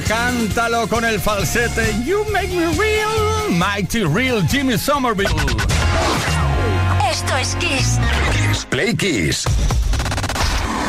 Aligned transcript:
Cántalo 0.00 0.88
con 0.88 1.04
el 1.04 1.20
falsete. 1.20 1.94
You 2.04 2.24
make 2.32 2.48
me 2.48 2.66
real, 2.78 3.50
mighty 3.50 4.04
real 4.04 4.42
Jimmy 4.48 4.78
Somerville. 4.78 5.28
Esto 7.10 7.36
es 7.36 7.54
Kiss. 7.56 7.98
Play 8.70 8.94
Kiss. 8.96 9.44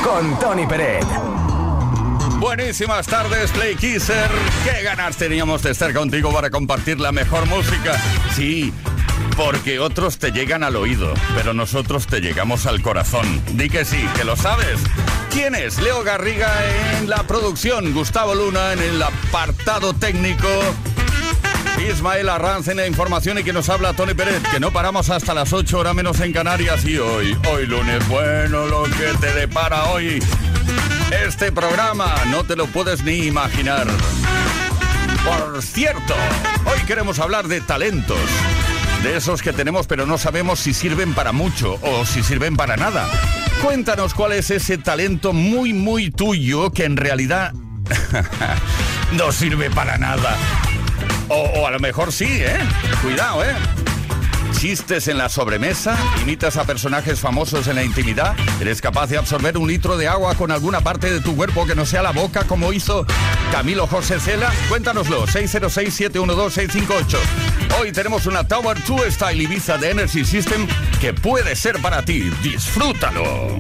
Con 0.04 0.38
Tony 0.40 0.66
Peret. 0.66 1.06
Buenísimas 2.40 3.08
tardes, 3.08 3.52
Play 3.52 3.76
Kisser. 3.76 4.30
Qué 4.66 4.84
ganas 4.84 5.18
teníamos 5.18 5.64
de 5.64 5.72
estar 5.72 5.94
contigo 5.94 6.34
para 6.34 6.50
compartir 6.50 7.00
la 7.00 7.12
mejor 7.12 7.46
música. 7.48 7.98
Sí, 8.36 8.74
porque 9.38 9.80
otros 9.80 10.18
te 10.18 10.32
llegan 10.32 10.64
al 10.64 10.76
oído, 10.76 11.14
pero 11.36 11.54
nosotros 11.54 12.06
te 12.08 12.20
llegamos 12.20 12.66
al 12.66 12.82
corazón. 12.82 13.42
Di 13.54 13.70
que 13.70 13.86
sí, 13.86 14.06
que 14.16 14.24
lo 14.24 14.36
sabes. 14.36 14.80
¿Quién 15.34 15.56
es? 15.56 15.80
Leo 15.82 16.04
Garriga 16.04 16.48
en 17.00 17.10
la 17.10 17.24
producción, 17.24 17.92
Gustavo 17.92 18.36
Luna 18.36 18.74
en 18.74 18.80
el 18.80 19.02
apartado 19.02 19.96
técnico. 19.96 20.48
Ismael 21.90 22.30
Arranz 22.30 22.68
en 22.68 22.78
la 22.78 22.86
información 22.86 23.40
y 23.40 23.44
que 23.44 23.52
nos 23.52 23.68
habla 23.68 23.94
Tony 23.94 24.14
Pérez, 24.14 24.44
que 24.52 24.60
no 24.60 24.72
paramos 24.72 25.10
hasta 25.10 25.34
las 25.34 25.52
8 25.52 25.80
horas 25.80 25.96
menos 25.96 26.20
en 26.20 26.34
Canarias 26.34 26.86
y 26.86 27.00
hoy, 27.00 27.36
hoy 27.52 27.66
lunes, 27.66 28.08
bueno, 28.08 28.68
lo 28.68 28.84
que 28.84 29.12
te 29.20 29.34
depara 29.34 29.86
hoy. 29.86 30.24
Este 31.26 31.52
programa 31.52 32.14
no 32.28 32.44
te 32.44 32.56
lo 32.56 32.68
puedes 32.68 33.04
ni 33.04 33.26
imaginar. 33.26 33.88
Por 35.26 35.64
cierto, 35.64 36.14
hoy 36.66 36.80
queremos 36.86 37.18
hablar 37.18 37.48
de 37.48 37.60
talentos. 37.60 38.20
De 39.02 39.18
esos 39.18 39.42
que 39.42 39.52
tenemos 39.52 39.88
pero 39.88 40.06
no 40.06 40.20
sabemos 40.20 40.60
si 40.60 40.76
sirven 40.76 41.16
para 41.16 41.32
mucho 41.32 41.80
o 41.82 42.06
si 42.06 42.22
sirven 42.22 42.56
para 42.56 42.78
nada. 42.78 43.10
Cuéntanos 43.64 44.14
cuál 44.14 44.34
es 44.34 44.52
ese 44.52 44.78
talento 44.78 45.32
muy, 45.32 45.72
muy 45.72 46.12
tuyo 46.12 46.70
que 46.72 46.84
en 46.84 46.98
realidad 46.98 47.54
no 49.14 49.32
sirve 49.32 49.72
para 49.72 49.98
nada. 49.98 50.36
O, 51.30 51.66
a 51.66 51.72
lo 51.72 51.80
mejor 51.80 52.12
sí, 52.12 52.28
¿eh? 52.30 52.60
Cuidado, 53.02 53.42
¿eh? 53.42 53.56
chistes 54.54 55.08
en 55.08 55.18
la 55.18 55.30
sobremesa, 55.30 55.98
imitas 56.22 56.58
a 56.58 56.64
personajes 56.64 57.20
famosos 57.20 57.68
en 57.68 57.76
la 57.76 57.84
intimidad, 57.84 58.36
eres 58.60 58.82
capaz 58.82 59.08
de 59.08 59.18
absorber 59.18 59.58
un 59.58 59.68
litro 59.68 59.98
de 59.98 60.08
agua 60.08 60.36
con 60.36 60.52
alguna 60.52 60.82
parte 60.82 61.12
de 61.12 61.20
tu 61.22 61.36
cuerpo 61.36 61.66
que 61.66 61.76
no 61.76 61.86
sea 61.86 62.02
la 62.02 62.12
boca 62.12 62.46
como 62.46 62.74
hizo 62.74 63.06
Camilo 63.52 63.88
José 63.88 64.20
Cela. 64.20 64.52
Cuéntanoslo, 64.70 65.28
606-712-658. 65.28 67.18
Hoy 67.80 67.92
tenemos 67.92 68.26
una 68.26 68.48
Tower 68.48 68.78
2 68.86 69.02
Style 69.14 69.44
Ibiza 69.44 69.78
de 69.78 69.92
Energy 69.92 70.26
System 70.26 70.68
que 71.02 71.14
puede 71.14 71.56
ser 71.56 71.82
para 71.82 72.04
ti. 72.04 72.32
¡Disfrútalo! 72.42 73.58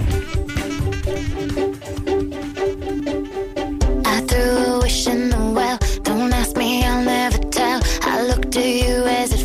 I 9.25 9.42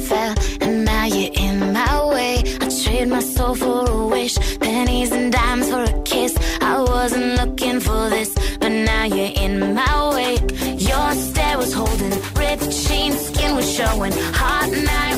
Trade 2.98 3.10
my 3.10 3.20
soul 3.20 3.54
for 3.54 3.88
a 3.88 4.06
wish, 4.08 4.36
pennies 4.58 5.12
and 5.12 5.32
dimes 5.32 5.70
for 5.70 5.84
a 5.84 6.02
kiss. 6.02 6.36
I 6.60 6.80
wasn't 6.80 7.36
looking 7.36 7.78
for 7.78 8.10
this, 8.10 8.34
but 8.58 8.70
now 8.70 9.04
you're 9.04 9.34
in 9.44 9.72
my 9.72 10.14
way. 10.16 10.34
Your 10.78 11.12
stare 11.12 11.58
was 11.58 11.72
holding, 11.72 12.10
ripped 12.34 12.68
jeans, 12.86 13.20
skin 13.28 13.54
was 13.54 13.70
showing. 13.72 14.12
Hot 14.42 14.70
night 14.72 15.17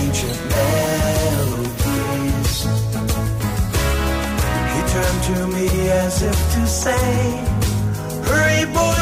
ancient 0.00 0.38
melodies. 0.54 1.72
He 4.72 4.80
turned 4.94 5.22
to 5.30 5.36
me 5.56 5.68
as 5.90 6.22
if 6.22 6.38
to 6.54 6.62
say, 6.66 7.06
Hurry, 8.28 8.64
boy, 8.72 9.01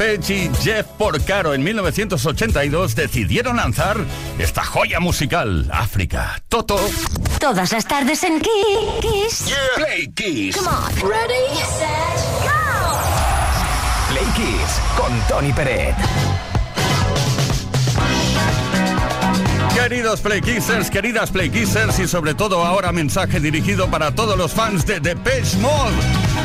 Depeche 0.00 0.34
y 0.34 0.50
Jeff 0.62 0.86
Porcaro 0.96 1.52
en 1.52 1.62
1982 1.62 2.94
decidieron 2.94 3.58
lanzar 3.58 3.98
esta 4.38 4.64
joya 4.64 4.98
musical, 4.98 5.68
África. 5.70 6.42
Toto. 6.48 6.80
Todas 7.38 7.70
las 7.70 7.86
tardes 7.86 8.24
en 8.24 8.40
Kiss. 8.40 9.54
Play 9.76 10.10
Kiss. 10.14 10.56
Come 10.56 10.70
on. 10.70 10.90
Ready, 11.06 11.54
set, 11.66 12.16
go. 12.44 12.98
Play 14.08 14.24
Kiss 14.34 14.80
con 14.96 15.12
Tony 15.28 15.52
Peret. 15.52 15.94
Queridos 19.82 20.20
Playkissers, 20.20 20.90
queridas 20.90 21.30
Playkissers 21.30 21.98
y 22.00 22.06
sobre 22.06 22.34
todo 22.34 22.66
ahora 22.66 22.92
mensaje 22.92 23.40
dirigido 23.40 23.90
para 23.90 24.14
todos 24.14 24.36
los 24.36 24.52
fans 24.52 24.84
de 24.84 25.00
Depeche 25.00 25.56
Mode. 25.56 25.94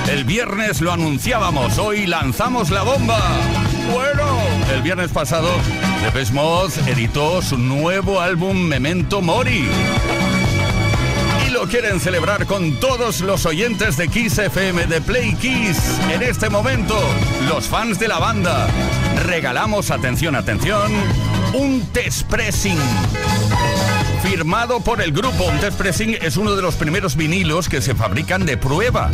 El 0.10 0.24
viernes 0.24 0.80
lo 0.80 0.94
anunciábamos, 0.94 1.78
hoy 1.78 2.08
lanzamos 2.08 2.70
la 2.70 2.84
bomba. 2.84 3.20
Bueno, 3.92 4.26
el 4.74 4.82
viernes 4.82 5.12
pasado 5.12 5.50
Depeche 6.02 6.32
Mode 6.32 6.74
editó 6.88 7.42
su 7.42 7.58
nuevo 7.58 8.22
álbum 8.22 8.58
Memento 8.58 9.22
Mori. 9.22 9.68
Y 11.46 11.50
lo 11.52 11.68
quieren 11.68 12.00
celebrar 12.00 12.46
con 12.46 12.80
todos 12.80 13.20
los 13.20 13.46
oyentes 13.46 13.98
de 13.98 14.08
Kiss 14.08 14.38
FM 14.38 14.88
de 14.88 15.02
Play 15.02 15.36
Kiss. 15.36 16.00
En 16.10 16.24
este 16.24 16.50
momento, 16.50 16.98
los 17.50 17.66
fans 17.66 18.00
de 18.00 18.08
la 18.08 18.18
banda, 18.18 18.68
regalamos, 19.26 19.92
atención, 19.92 20.36
atención, 20.36 20.92
un 21.56 21.86
test 21.94 22.24
pressing 22.24 22.78
firmado 24.22 24.82
por 24.82 25.02
el 25.02 25.12
grupo. 25.12 25.46
Un 25.46 25.60
test 25.60 25.78
pressing 25.78 26.18
es 26.22 26.36
uno 26.38 26.56
de 26.56 26.62
los 26.62 26.76
primeros 26.76 27.16
vinilos 27.16 27.70
que 27.70 27.82
se 27.82 27.96
fabrican 27.96 28.46
de 28.46 28.58
prueba. 28.58 29.10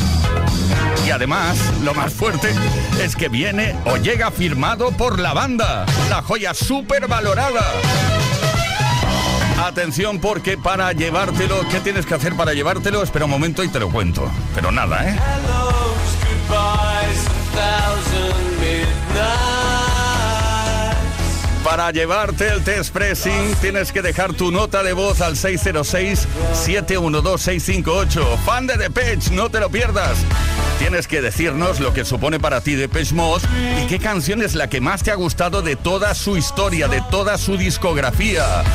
Y 1.06 1.12
además, 1.12 1.58
lo 1.84 1.94
más 1.94 2.14
fuerte 2.14 2.50
es 3.02 3.16
que 3.16 3.30
viene 3.30 3.76
o 3.86 3.98
llega 3.98 4.32
firmado 4.32 4.92
por 4.92 5.20
la 5.20 5.34
banda. 5.34 5.86
La 6.10 6.24
joya 6.24 6.54
súper 6.54 7.08
valorada. 7.08 7.64
Atención 9.64 10.20
porque 10.20 10.58
para 10.58 10.92
llevártelo, 10.94 11.68
¿qué 11.70 11.80
tienes 11.80 12.06
que 12.06 12.16
hacer 12.16 12.36
para 12.36 12.54
llevártelo? 12.54 13.04
Espera 13.04 13.26
un 13.26 13.32
momento 13.32 13.64
y 13.64 13.68
te 13.68 13.80
lo 13.80 13.90
cuento. 13.90 14.30
Pero 14.56 14.72
nada, 14.72 15.08
¿eh? 15.08 15.20
Para 21.72 21.92
llevarte 21.92 22.50
el 22.50 22.64
test 22.66 22.92
pressing 22.92 23.56
tienes 23.62 23.94
que 23.94 24.02
dejar 24.02 24.34
tu 24.34 24.52
nota 24.52 24.84
de 24.84 24.92
voz 24.92 25.22
al 25.22 25.38
606-712-658. 25.38 28.38
Fan 28.40 28.68
de 28.68 28.76
Depeche, 28.76 29.32
no 29.32 29.50
te 29.50 29.62
lo 29.62 29.70
pierdas. 29.70 30.18
Tienes 30.80 31.08
que 31.08 31.22
decirnos 31.22 31.80
lo 31.80 31.94
que 31.94 32.04
supone 32.04 32.42
para 32.42 32.60
ti 32.60 32.76
Depeche 32.76 33.16
Mode 33.16 33.48
y 33.82 33.88
qué 33.88 34.00
canción 34.00 34.42
es 34.42 34.54
la 34.54 34.68
que 34.68 34.82
más 34.82 35.02
te 35.02 35.12
ha 35.12 35.16
gustado 35.16 35.62
de 35.62 35.78
toda 35.78 36.14
su 36.14 36.36
historia, 36.36 36.90
de 36.90 37.02
toda 37.10 37.38
su 37.38 37.56
discografía. 37.56 38.66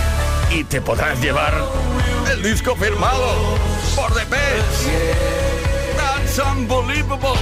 Y 0.51 0.65
te 0.65 0.81
podrás 0.81 1.21
llevar 1.21 1.53
el 2.33 2.43
disco 2.43 2.77
firmado 2.77 3.59
por 3.95 4.15
Depeche. 4.15 5.13
That's 5.99 6.39
unbelievable. 6.39 7.37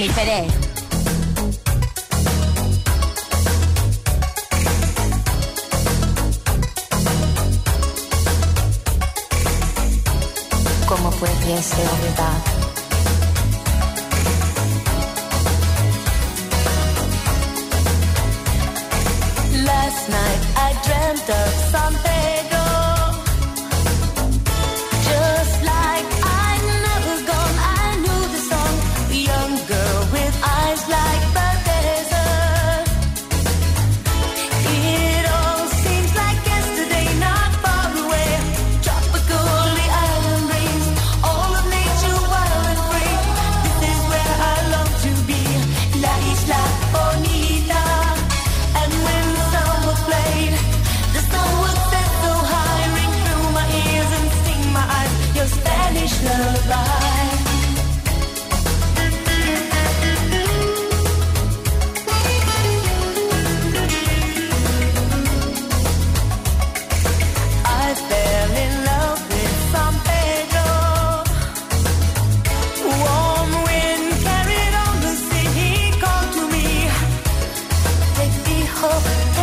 Molifere. 0.00 0.59
hope. 78.82 79.39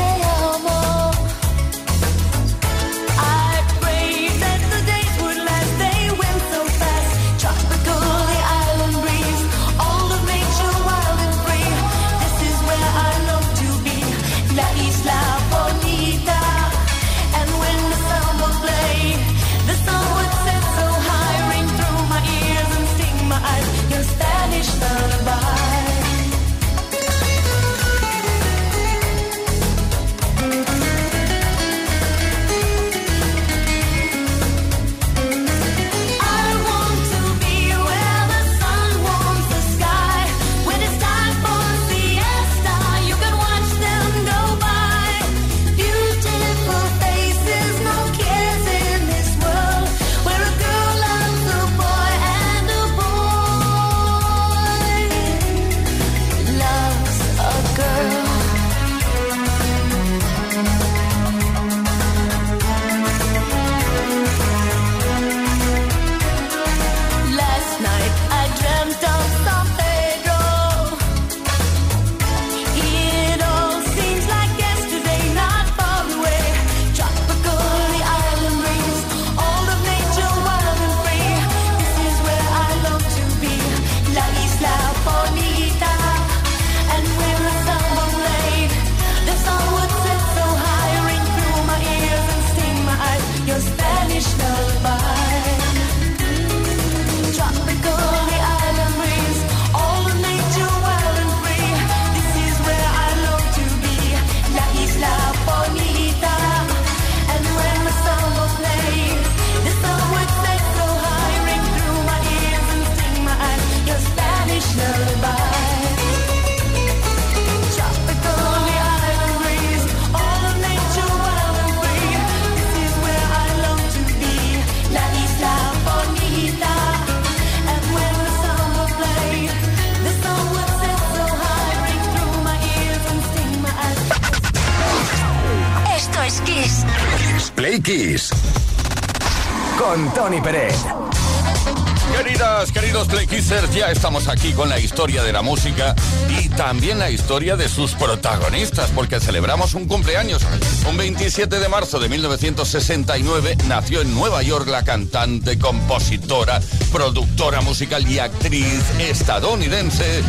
aquí 144.29 144.53
con 144.53 144.69
la 144.69 144.79
historia 144.79 145.23
de 145.23 145.31
la 145.31 145.41
música 145.41 145.95
y 146.29 146.49
también 146.49 146.99
la 146.99 147.09
historia 147.09 147.55
de 147.55 147.69
sus 147.69 147.93
protagonistas, 147.93 148.89
porque 148.91 149.19
celebramos 149.19 149.73
un 149.73 149.87
cumpleaños. 149.87 150.41
Un 150.89 150.97
27 150.97 151.59
de 151.59 151.69
marzo 151.69 151.99
de 151.99 152.09
1969 152.09 153.57
nació 153.67 154.01
en 154.01 154.13
Nueva 154.13 154.43
York 154.43 154.67
la 154.67 154.83
cantante, 154.83 155.57
compositora, 155.57 156.59
productora 156.91 157.61
musical 157.61 158.09
y 158.09 158.19
actriz 158.19 158.83
estadounidense 158.99 160.21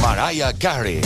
Mariah 0.00 0.52
Carey. 0.54 1.00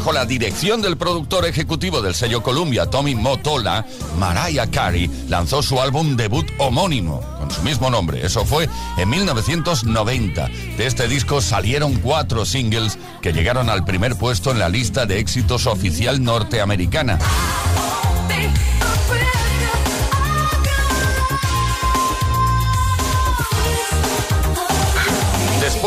bajo 0.00 0.12
la 0.14 0.24
dirección 0.24 0.80
del 0.80 0.96
productor 0.96 1.44
ejecutivo 1.44 2.00
del 2.00 2.14
sello 2.14 2.42
Columbia, 2.42 2.86
Tommy 2.86 3.14
Motola, 3.14 3.84
Mariah 4.16 4.70
Carey 4.70 5.10
lanzó 5.28 5.62
su 5.62 5.78
álbum 5.78 6.16
debut 6.16 6.46
homónimo, 6.56 7.20
con 7.38 7.50
su 7.50 7.60
mismo 7.60 7.90
nombre. 7.90 8.24
Eso 8.24 8.46
fue 8.46 8.66
en 8.96 9.10
1990. 9.10 10.48
De 10.78 10.86
este 10.86 11.06
disco 11.06 11.42
salieron 11.42 11.96
cuatro 11.96 12.46
singles 12.46 12.98
que 13.20 13.34
llegaron 13.34 13.68
al 13.68 13.84
primer 13.84 14.16
puesto 14.16 14.50
en 14.52 14.58
la 14.58 14.70
lista 14.70 15.04
de 15.04 15.18
éxitos 15.18 15.66
oficial 15.66 16.24
norteamericana. 16.24 17.18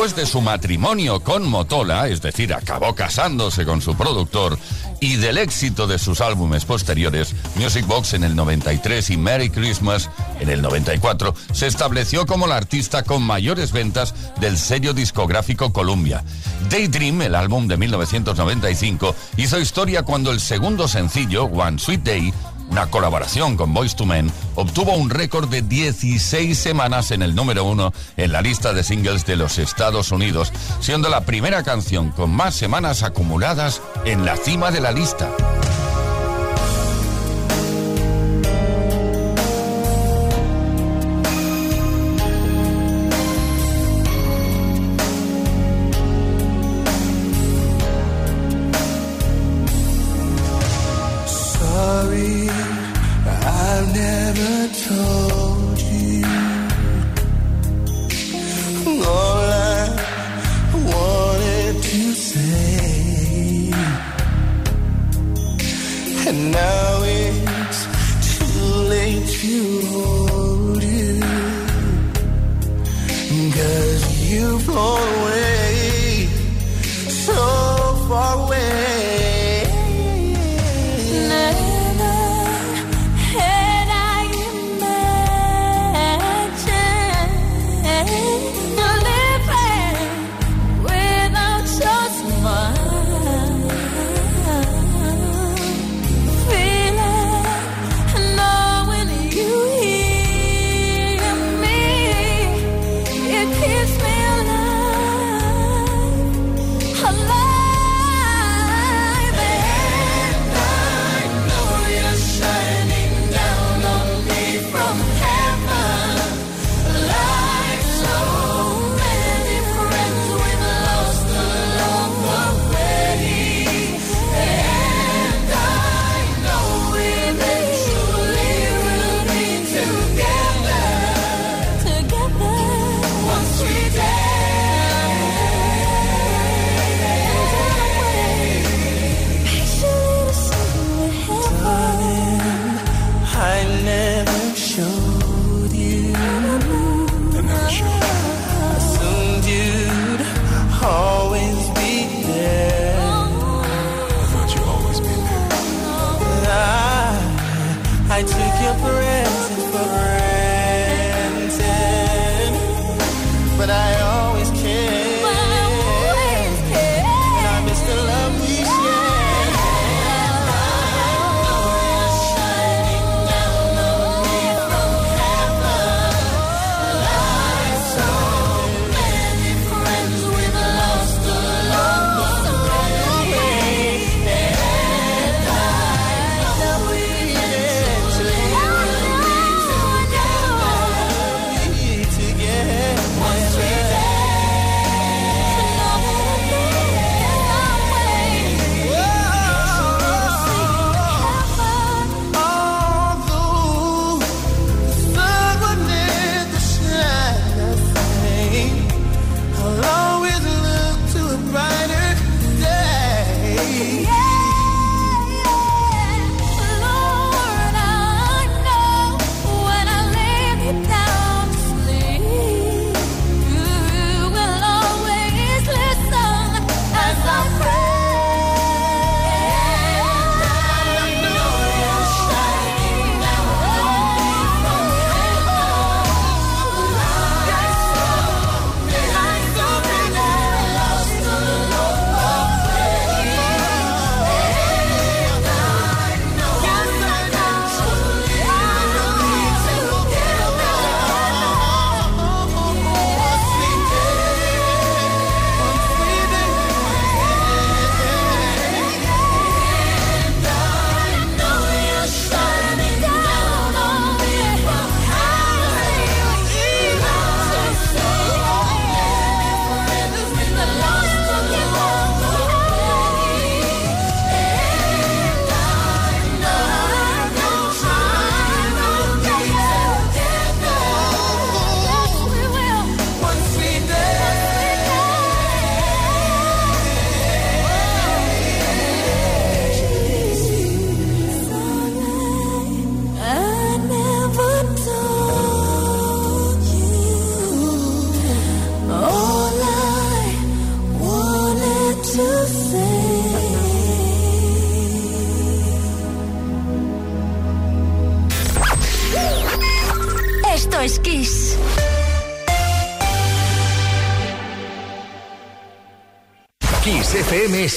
después 0.03 0.21
de 0.21 0.29
su 0.29 0.41
matrimonio 0.41 1.21
con 1.21 1.47
Motola, 1.47 2.09
es 2.09 2.21
decir, 2.21 2.53
acabó 2.53 2.93
casándose 2.93 3.63
con 3.63 3.81
su 3.81 3.95
productor, 3.95 4.59
y 4.99 5.15
del 5.15 5.37
éxito 5.37 5.87
de 5.87 5.97
sus 5.97 6.19
álbumes 6.19 6.65
posteriores, 6.65 7.33
Music 7.55 7.87
Box 7.87 8.13
en 8.13 8.25
el 8.25 8.35
93 8.35 9.11
y 9.11 9.17
Merry 9.17 9.49
Christmas 9.49 10.09
en 10.41 10.49
el 10.49 10.61
94, 10.61 11.33
se 11.53 11.67
estableció 11.67 12.25
como 12.25 12.47
la 12.47 12.57
artista 12.57 13.03
con 13.03 13.23
mayores 13.23 13.71
ventas 13.71 14.13
del 14.41 14.57
sello 14.57 14.93
discográfico 14.93 15.71
Columbia. 15.71 16.21
Daydream, 16.69 17.21
el 17.21 17.35
álbum 17.35 17.69
de 17.69 17.77
1995, 17.77 19.15
hizo 19.37 19.57
historia 19.57 20.03
cuando 20.03 20.31
el 20.31 20.41
segundo 20.41 20.89
sencillo, 20.89 21.45
One 21.45 21.79
Sweet 21.79 22.03
Day, 22.03 22.33
una 22.73 22.89
colaboración 22.89 23.55
con 23.55 23.71
Voice 23.71 23.95
to 23.95 24.03
Men, 24.03 24.31
obtuvo 24.55 24.95
un 24.95 25.11
récord 25.11 25.47
de 25.47 25.61
16 25.61 26.57
semanas 26.57 27.11
en 27.11 27.21
el 27.21 27.35
número 27.35 27.65
uno 27.65 27.93
en 28.17 28.31
la 28.31 28.41
lista 28.41 28.73
de 28.73 28.83
singles 28.83 29.27
de 29.27 29.35
los 29.35 29.59
Estados 29.59 30.11
Unidos, 30.11 30.51
siendo 30.79 31.07
la 31.07 31.21
primera 31.21 31.61
canción 31.61 32.09
con 32.09 32.31
más 32.31 32.55
semanas 32.55 33.03
acumuladas 33.03 33.79
en 34.05 34.25
la 34.25 34.37
cima 34.37 34.71
de 34.71 34.81
la 34.81 34.91
lista. 34.91 35.29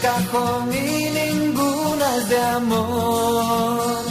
cajón 0.00 0.72
y 0.72 1.10
ninguna 1.10 2.16
es 2.16 2.28
de 2.28 2.40
amor. 2.40 4.02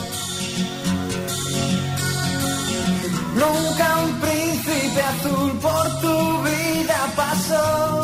Nunca 3.36 3.86
un 4.06 4.14
príncipe 4.20 5.02
azul 5.02 5.52
por 5.60 6.02
tu 6.02 6.44
vida 6.44 6.98
pasó. 7.16 7.97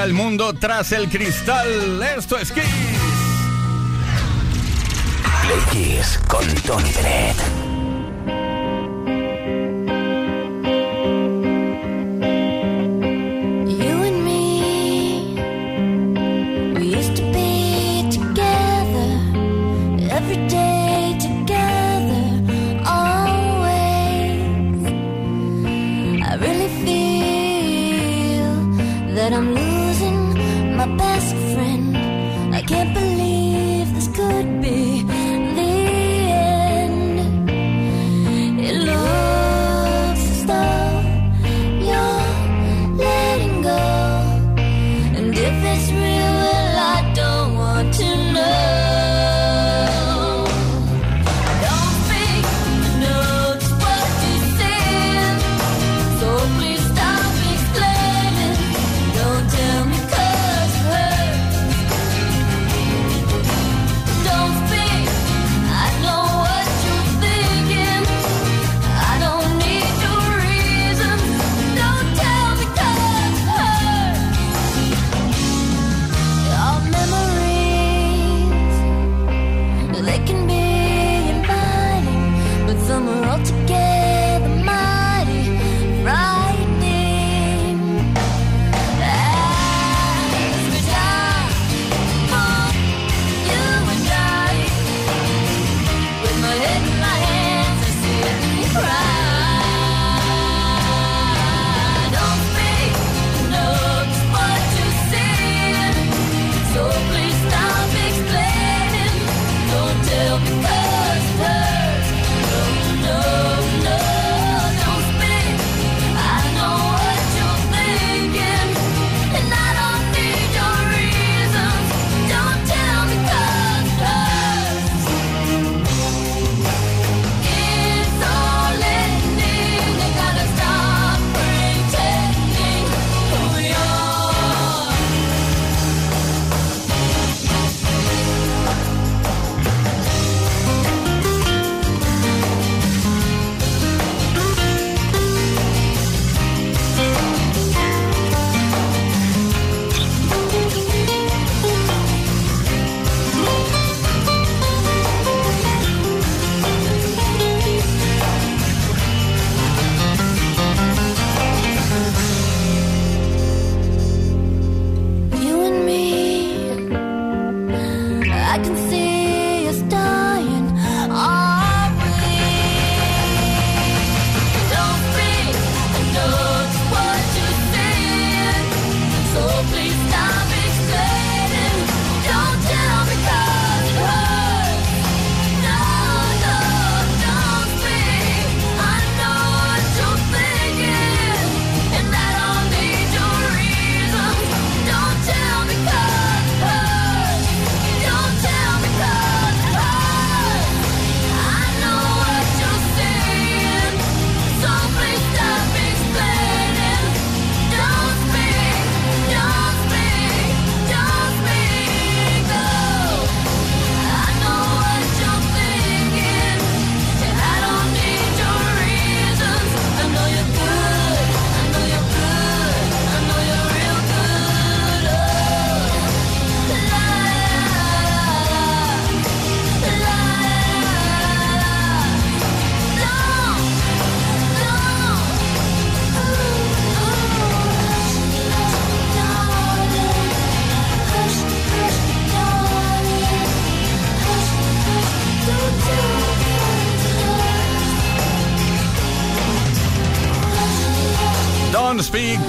Colombia 0.00 0.02
al 0.02 0.12
mundo 0.14 0.54
tras 0.54 0.92
el 0.92 1.08
cristal. 1.08 2.02
Esto 2.16 2.38
es 2.38 2.50
Kiss. 2.52 2.64
Play 5.42 5.60
Kiss 5.70 6.18
con 6.26 6.46
Tony 6.62 6.90
Pérez. 6.90 7.49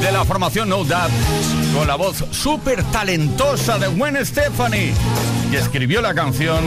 De 0.02 0.12
la 0.12 0.26
formación 0.26 0.68
No 0.70 0.84
Doubt, 0.84 1.12
con 1.76 1.88
la 1.88 1.96
voz 1.96 2.26
súper 2.32 2.84
talentosa 2.86 3.78
de 3.78 3.88
Gwen 3.88 4.26
Stefani, 4.26 4.92
que 5.52 5.58
escribió 5.58 6.02
la 6.02 6.14
canción 6.14 6.60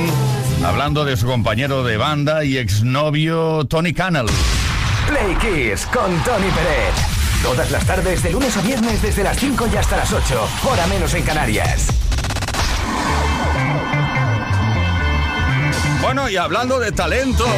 hablando 0.64 1.04
de 1.04 1.16
su 1.16 1.26
compañero 1.26 1.82
de 1.82 1.96
banda 1.96 2.44
y 2.44 2.56
exnovio 2.56 3.64
Tony 3.66 3.92
Cannell. 3.92 4.28
Play 5.08 5.36
Kiss 5.36 5.86
con 5.86 6.10
Tony 6.22 6.48
Pérez. 6.50 6.94
Todas 7.42 7.70
las 7.70 7.84
tardes, 7.84 8.22
de 8.22 8.32
lunes 8.32 8.56
a 8.56 8.62
viernes, 8.62 9.02
desde 9.02 9.24
las 9.24 9.36
5 9.36 9.68
y 9.72 9.76
hasta 9.76 9.96
las 9.96 10.12
8. 10.12 10.48
Hora 10.64 10.86
menos 10.86 11.12
en 11.14 11.22
Canarias. 11.24 11.88
Bueno, 16.00 16.28
y 16.28 16.36
hablando 16.36 16.78
de 16.78 16.92
talentos, 16.92 17.48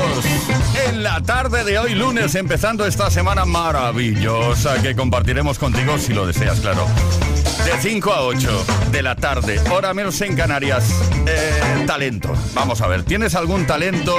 en 0.88 1.02
la 1.02 1.20
tarde 1.22 1.64
de 1.64 1.78
hoy 1.78 1.94
lunes, 1.94 2.34
empezando 2.34 2.86
esta 2.86 3.10
semana 3.10 3.44
maravillosa 3.44 4.80
que 4.82 4.94
compartiremos 4.94 5.58
contigo 5.58 5.98
si 5.98 6.12
lo 6.14 6.26
deseas, 6.26 6.60
claro. 6.60 6.86
De 7.66 7.72
5 7.80 8.12
a 8.12 8.22
8 8.22 8.64
de 8.92 9.02
la 9.02 9.16
tarde, 9.16 9.58
hora 9.72 9.92
menos 9.92 10.20
en 10.20 10.36
Canarias, 10.36 10.84
eh, 11.26 11.84
talento. 11.84 12.32
Vamos 12.54 12.80
a 12.80 12.86
ver, 12.86 13.02
¿tienes 13.02 13.34
algún 13.34 13.66
talento 13.66 14.16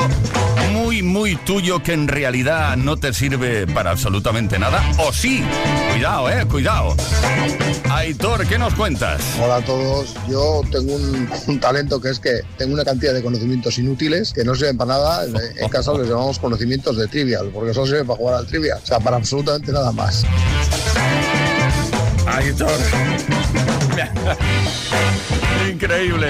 muy, 0.73 1.01
muy 1.01 1.37
tuyo 1.37 1.81
que 1.81 1.93
en 1.93 2.09
realidad 2.09 2.75
no 2.75 2.97
te 2.97 3.13
sirve 3.13 3.65
para 3.65 3.91
absolutamente 3.91 4.59
nada? 4.59 4.83
¿O 4.97 5.13
sí? 5.13 5.45
Cuidado, 5.91 6.29
eh, 6.29 6.45
cuidado. 6.45 6.97
Aitor, 7.89 8.45
¿qué 8.47 8.57
nos 8.57 8.73
cuentas? 8.73 9.21
Hola 9.41 9.55
a 9.55 9.61
todos, 9.61 10.13
yo 10.27 10.61
tengo 10.69 10.95
un, 10.95 11.59
talento 11.61 12.01
que 12.01 12.09
es 12.09 12.19
que 12.19 12.41
tengo 12.57 12.73
una 12.73 12.83
cantidad 12.83 13.13
de 13.13 13.23
conocimientos 13.23 13.77
inútiles 13.77 14.33
que 14.33 14.43
no 14.43 14.55
sirven 14.55 14.75
para 14.75 14.95
nada, 14.95 15.23
en, 15.25 15.69
casa 15.69 15.93
les 15.93 16.09
llamamos 16.09 16.37
conocimientos 16.37 16.97
de 16.97 17.07
trivial, 17.07 17.49
porque 17.53 17.73
solo 17.73 17.87
sirven 17.87 18.07
para 18.07 18.17
jugar 18.17 18.35
al 18.35 18.45
trivial, 18.45 18.79
o 18.83 18.85
sea, 18.85 18.99
para 18.99 19.15
absolutamente 19.15 19.71
nada 19.71 19.93
más. 19.93 20.25
Aitor. 22.27 22.69
Increíble. 25.71 26.27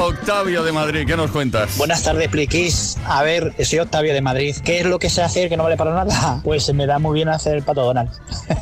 Octavio 0.00 0.64
de 0.64 0.72
Madrid, 0.72 1.04
¿qué 1.06 1.16
nos 1.16 1.30
cuentas? 1.30 1.78
Buenas 1.78 2.02
tardes, 2.02 2.28
Pliquis. 2.28 2.98
A 3.06 3.22
ver, 3.22 3.54
soy 3.64 3.78
Octavio 3.78 4.12
de 4.12 4.20
Madrid. 4.20 4.56
¿Qué 4.64 4.80
es 4.80 4.86
lo 4.86 4.98
que 4.98 5.08
sé 5.08 5.22
hacer 5.22 5.48
que 5.48 5.56
no 5.56 5.62
vale 5.62 5.76
para 5.76 5.94
nada? 5.94 6.40
Pues 6.44 6.72
me 6.74 6.86
da 6.86 6.98
muy 6.98 7.14
bien 7.14 7.28
hacer 7.28 7.56
el 7.56 7.62
pato 7.62 7.82
Donald. 7.82 8.10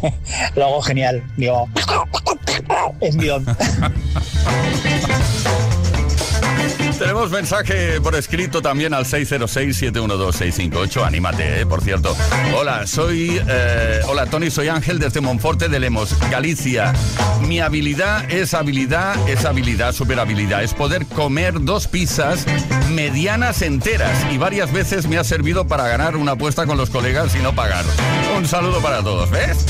lo 0.55 0.65
hago 0.65 0.83
genial. 0.83 1.23
Digo, 1.37 1.69
es 3.01 3.17
mi 3.17 3.27
don. 3.27 3.45
Tenemos 7.03 7.31
mensaje 7.31 8.01
por 8.01 8.15
escrito 8.15 8.63
también 8.63 8.95
al 8.95 9.05
606-712-658. 9.07 11.05
Anímate, 11.05 11.63
eh, 11.63 11.67
por 11.67 11.83
cierto. 11.83 12.17
Hola, 12.57 12.87
soy. 12.87 13.43
eh, 13.45 14.03
hola, 14.07 14.27
Tony, 14.27 14.51
soy 14.51 14.69
Ángel 14.69 15.01
desde 15.01 15.21
Monforte 15.21 15.69
de 15.69 15.81
Lemos, 15.81 16.17
Galicia. 16.31 16.93
Mi 17.41 17.59
habilidad 17.59 18.31
es 18.31 18.55
habilidad, 18.55 19.17
es 19.29 19.45
habilidad, 19.45 19.93
super 19.93 20.21
habilidad. 20.21 20.63
Es 20.63 20.75
poder 20.75 21.05
comer 21.07 21.55
dos 21.65 21.89
pizzas 21.89 22.47
medianas 22.91 23.63
enteras 23.63 24.17
y 24.31 24.39
varias 24.39 24.73
veces 24.73 25.09
me 25.09 25.19
ha 25.19 25.25
servido 25.25 25.67
para 25.67 25.89
ganar 25.89 26.15
una 26.17 26.33
apuesta 26.33 26.67
con 26.67 26.77
los 26.77 26.89
colegas 26.89 27.35
y 27.35 27.39
no 27.41 27.53
pagar. 27.53 27.85
Un 28.37 28.47
saludo 28.47 28.81
para 28.81 29.03
todos, 29.03 29.29
¿ves? 29.29 29.67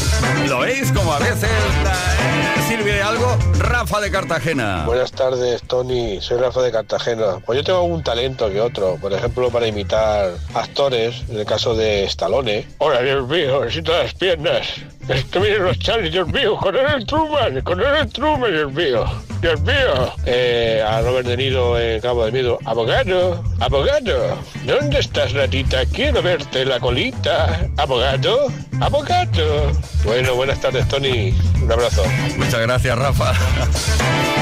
¿Lo 0.48 0.58
veis 0.60 0.92
como 0.92 1.14
a 1.14 1.18
veces 1.18 1.44
eh, 1.44 2.62
sirve 2.68 2.92
de 2.92 3.02
algo? 3.02 3.38
Rafa 3.58 4.00
de 4.00 4.10
Cartagena. 4.10 4.84
Buenas 4.84 5.12
tardes, 5.12 5.62
Tony. 5.62 6.20
Soy 6.20 6.36
Rafa 6.38 6.60
de 6.60 6.72
Cartagena. 6.72 7.21
Pues 7.44 7.58
yo 7.58 7.64
tengo 7.64 7.80
algún 7.80 8.02
talento 8.02 8.50
que 8.50 8.60
otro. 8.60 8.96
Por 9.00 9.12
ejemplo, 9.12 9.50
para 9.50 9.66
imitar 9.66 10.30
actores, 10.54 11.22
en 11.28 11.38
el 11.38 11.46
caso 11.46 11.74
de 11.74 12.04
Stallone. 12.04 12.66
Hola, 12.78 13.02
Dios 13.02 13.26
mío, 13.28 13.60
necesito 13.60 13.92
las 13.92 14.14
piernas. 14.14 14.66
Esto 15.08 15.40
miren 15.40 15.64
los 15.64 15.78
Charlie, 15.80 16.10
Dios 16.10 16.28
mío, 16.28 16.56
con 16.56 16.76
el 16.76 17.04
Truman, 17.06 17.60
con 17.62 17.80
el 17.80 18.08
Truman, 18.12 18.52
Dios 18.52 18.72
mío. 18.72 19.04
Dios 19.40 19.60
mío. 19.62 20.14
Eh, 20.24 20.84
a 20.86 21.00
Robert 21.00 21.26
De 21.26 21.36
Niro 21.36 21.78
en 21.78 22.00
Cabo 22.00 22.24
de 22.24 22.30
Miedo. 22.30 22.58
Abogado, 22.64 23.42
abogado. 23.58 24.38
¿Dónde 24.64 25.00
estás, 25.00 25.32
ratita? 25.32 25.84
Quiero 25.86 26.22
verte 26.22 26.64
la 26.64 26.78
colita. 26.78 27.68
Abogado, 27.76 28.46
abogado. 28.80 29.72
Bueno, 30.04 30.36
buenas 30.36 30.60
tardes, 30.60 30.86
Tony. 30.88 31.34
Un 31.60 31.72
abrazo. 31.72 32.04
Muchas 32.36 32.60
gracias, 32.60 32.96
Rafa. 32.96 33.32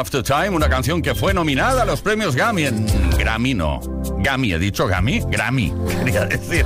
After 0.00 0.22
Time, 0.22 0.48
una 0.48 0.70
canción 0.70 1.02
que 1.02 1.14
fue 1.14 1.34
nominada 1.34 1.82
a 1.82 1.84
los 1.84 2.00
premios 2.00 2.34
Grammy 2.34 2.64
en 2.64 2.86
Grammy 3.18 3.52
no. 3.52 3.80
Grammy, 4.20 4.54
he 4.54 4.58
dicho 4.58 4.86
Grammy, 4.86 5.20
Grammy, 5.28 5.74
quería 5.88 6.24
decir, 6.24 6.64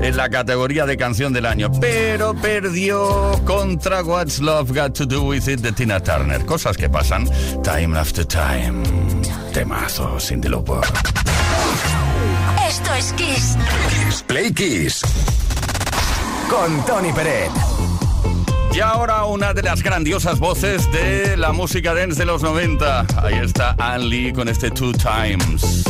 en 0.00 0.16
la 0.16 0.28
categoría 0.28 0.86
de 0.86 0.96
canción 0.96 1.32
del 1.32 1.46
año, 1.46 1.68
pero 1.80 2.32
perdió 2.34 3.40
contra 3.44 4.04
What's 4.04 4.38
Love 4.38 4.70
Got 4.70 4.92
to 4.98 5.04
Do 5.04 5.22
With 5.22 5.48
It 5.48 5.62
de 5.62 5.72
Tina 5.72 6.00
Turner. 6.00 6.46
Cosas 6.46 6.76
que 6.76 6.88
pasan 6.88 7.28
time 7.64 7.98
after 7.98 8.24
time. 8.24 8.84
Temazo, 9.52 10.20
Cindy 10.20 10.48
Lauper. 10.48 10.84
Esto 12.68 12.94
es 12.94 13.12
Kiss. 13.14 13.56
Play 14.28 14.52
Kiss. 14.52 15.02
Con 16.48 16.86
Tony 16.86 17.12
Peret. 17.12 17.75
Y 18.76 18.80
ahora 18.80 19.24
una 19.24 19.54
de 19.54 19.62
las 19.62 19.82
grandiosas 19.82 20.38
voces 20.38 20.92
de 20.92 21.38
la 21.38 21.52
música 21.52 21.94
dance 21.94 22.18
de 22.18 22.26
los 22.26 22.42
90. 22.42 23.06
Ahí 23.22 23.38
está 23.42 23.74
Anne 23.78 24.04
Lee 24.04 24.32
con 24.34 24.48
este 24.48 24.70
Two 24.70 24.92
Times. 24.92 25.82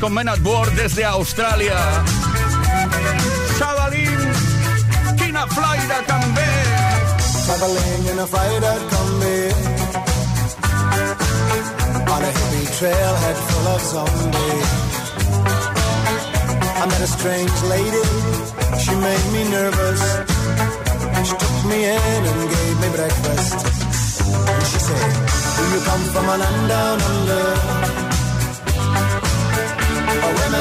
Con 0.00 0.12
Men 0.12 0.28
at 0.28 0.40
Work 0.42 0.72
desde 0.74 1.04
Australia. 1.04 1.76
Chavalín, 3.58 4.20
Kina 5.16 5.46
Flyra 5.46 6.00
també. 6.06 6.52
Traveling 7.46 8.06
in 8.12 8.18
a 8.18 8.26
freighter 8.26 8.78
combi 8.90 9.52
on 12.14 12.22
a 12.22 12.30
hippie 12.36 12.68
trailhead 12.78 13.36
full 13.48 13.66
of 13.74 13.80
zombies. 13.92 14.70
I 16.82 16.86
met 16.90 17.00
a 17.00 17.06
strange 17.06 17.56
lady, 17.74 18.04
she 18.82 18.92
made 19.06 19.26
me 19.34 19.42
nervous. 19.50 20.02
She 21.28 21.34
took 21.42 21.58
me 21.70 21.78
in 21.84 22.20
and 22.30 22.40
gave 22.54 22.76
me 22.82 22.88
breakfast. 22.98 23.58
And 24.52 24.64
she 24.70 24.78
said, 24.88 25.12
Do 25.56 25.62
you 25.74 25.80
come 25.88 26.04
from 26.12 26.26
a 26.28 26.36
land 26.42 26.68
down 26.68 27.00
under? 27.02 27.83